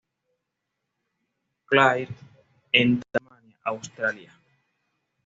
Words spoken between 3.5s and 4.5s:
Australia.